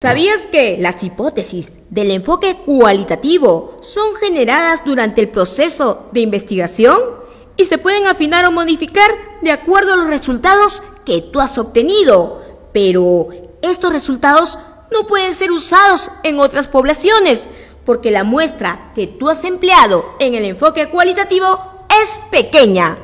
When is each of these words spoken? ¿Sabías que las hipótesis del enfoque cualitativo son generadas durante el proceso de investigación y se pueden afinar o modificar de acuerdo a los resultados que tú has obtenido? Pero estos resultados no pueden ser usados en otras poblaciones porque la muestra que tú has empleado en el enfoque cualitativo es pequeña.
¿Sabías 0.00 0.42
que 0.42 0.78
las 0.78 1.02
hipótesis 1.02 1.80
del 1.90 2.12
enfoque 2.12 2.58
cualitativo 2.64 3.78
son 3.80 4.14
generadas 4.14 4.84
durante 4.84 5.22
el 5.22 5.28
proceso 5.28 6.08
de 6.12 6.20
investigación 6.20 7.00
y 7.56 7.64
se 7.64 7.78
pueden 7.78 8.06
afinar 8.06 8.44
o 8.44 8.52
modificar 8.52 9.10
de 9.42 9.50
acuerdo 9.50 9.94
a 9.94 9.96
los 9.96 10.06
resultados 10.06 10.84
que 11.04 11.20
tú 11.20 11.40
has 11.40 11.58
obtenido? 11.58 12.40
Pero 12.72 13.30
estos 13.60 13.92
resultados 13.92 14.60
no 14.92 15.08
pueden 15.08 15.34
ser 15.34 15.50
usados 15.50 16.12
en 16.22 16.38
otras 16.38 16.68
poblaciones 16.68 17.48
porque 17.84 18.12
la 18.12 18.22
muestra 18.22 18.92
que 18.94 19.08
tú 19.08 19.28
has 19.28 19.42
empleado 19.42 20.14
en 20.20 20.36
el 20.36 20.44
enfoque 20.44 20.90
cualitativo 20.90 21.60
es 22.04 22.20
pequeña. 22.30 22.98